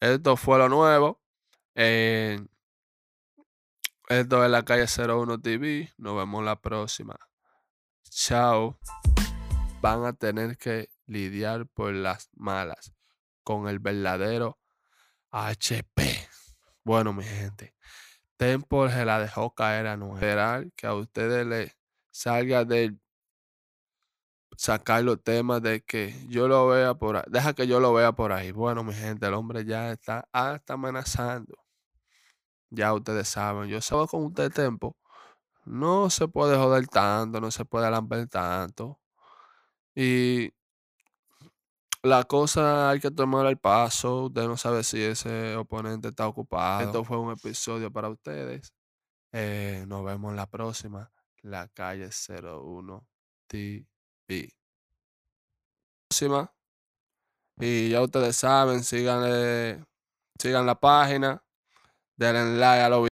[0.00, 1.20] Esto fue lo nuevo.
[1.74, 2.40] Eh,
[4.08, 5.92] esto es la calle 01 TV.
[5.98, 7.16] Nos vemos la próxima.
[8.08, 8.78] Chao.
[9.82, 12.94] Van a tener que lidiar por las malas
[13.44, 14.58] con el verdadero
[15.30, 16.28] HP.
[16.82, 17.74] Bueno, mi gente.
[18.38, 21.76] Temple se la dejó caer a no esperar que a ustedes les
[22.10, 22.96] salga de
[24.60, 27.22] sacar los temas de que yo lo vea por ahí.
[27.28, 28.52] Deja que yo lo vea por ahí.
[28.52, 31.56] Bueno, mi gente, el hombre ya está hasta amenazando.
[32.68, 34.96] Ya ustedes saben, yo sabo con usted tiempo.
[35.64, 39.00] No se puede joder tanto, no se puede alamber tanto.
[39.94, 40.52] Y
[42.02, 44.24] la cosa hay que tomar el paso.
[44.26, 46.82] Usted no sabe si ese oponente está ocupado.
[46.82, 48.74] Esto fue un episodio para ustedes.
[49.32, 51.10] Eh, nos vemos en la próxima.
[51.42, 53.06] La calle 01
[53.46, 54.59] TV.
[56.10, 56.52] Próxima.
[57.60, 59.86] Y ya ustedes saben, sigan,
[60.40, 61.40] sigan la página.
[62.18, 63.09] Denle like a los